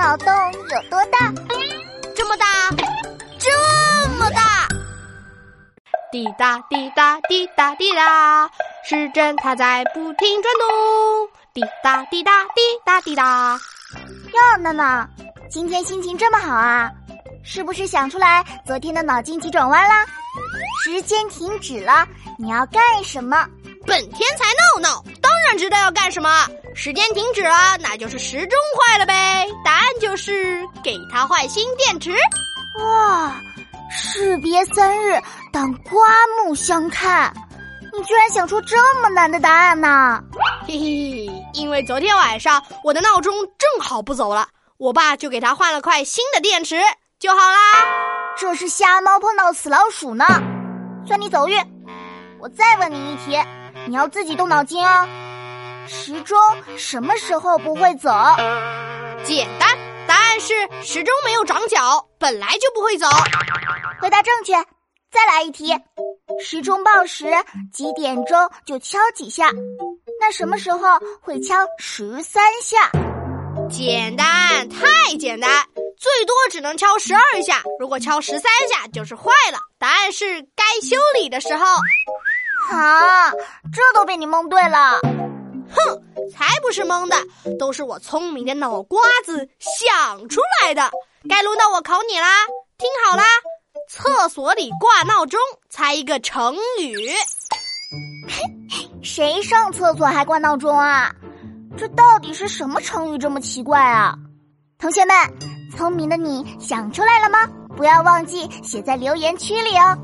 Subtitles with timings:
[0.00, 1.30] 脑洞有多大？
[2.16, 2.46] 这么大，
[3.38, 4.66] 这么大！
[6.10, 8.50] 滴答滴答滴答滴答，
[8.82, 11.28] 时针它在不停转动。
[11.52, 13.60] 滴答滴答滴答滴答。
[14.32, 15.06] 哟，娜娜，
[15.50, 16.90] 今天心情这么好啊？
[17.44, 20.06] 是不是想出来昨天的脑筋急转弯啦？
[20.82, 22.08] 时间停止了，
[22.38, 23.46] 你要干什么？
[23.90, 26.46] 本天才闹闹，当然知道要干什么。
[26.76, 29.44] 时间停止了，那就是时钟坏了呗。
[29.64, 32.14] 答案就是给它换新电池。
[32.78, 33.34] 哇，
[33.90, 35.20] 士别三日，
[35.52, 37.34] 当刮目相看。
[37.92, 40.22] 你居然想出这么难的答案呢？
[40.68, 44.46] 嘿嘿，因为昨天晚上我的闹钟正好不走了，
[44.76, 46.80] 我爸就给他换了块新的电池
[47.18, 47.58] 就好啦。
[48.38, 50.24] 这是瞎猫碰到死老鼠呢，
[51.08, 51.60] 算你走运。
[52.38, 53.36] 我再问你一题。
[53.86, 55.08] 你要自己动脑筋哦。
[55.88, 56.38] 时钟
[56.76, 58.10] 什么时候不会走？
[59.24, 59.76] 简单，
[60.06, 63.08] 答案是时钟没有长脚，本来就不会走。
[64.00, 64.54] 回答正确。
[65.10, 65.74] 再来一题，
[66.40, 67.26] 时钟报时
[67.72, 69.50] 几点钟就敲几下，
[70.20, 70.78] 那什么时候
[71.20, 72.92] 会敲十三下？
[73.68, 75.50] 简单，太简单，
[75.98, 77.60] 最多只能敲十二下。
[77.80, 79.58] 如果敲十三下就是坏了。
[79.80, 81.66] 答案是该修理的时候。
[82.70, 83.79] 啊，这都
[84.10, 84.98] 被你蒙对了！
[85.72, 87.16] 哼，才不是蒙的，
[87.60, 90.90] 都是我聪明的脑瓜子想出来的。
[91.28, 92.26] 该轮到我考你啦，
[92.76, 93.22] 听好啦，
[93.88, 95.38] 厕所里挂闹钟，
[95.68, 97.08] 猜一个成语。
[99.00, 101.14] 谁上厕所还挂闹钟啊？
[101.78, 104.16] 这到底是什么成语这么奇怪啊？
[104.76, 105.14] 同学们，
[105.76, 107.46] 聪明的你想出来了吗？
[107.76, 109.96] 不要忘记写在留言区里哦。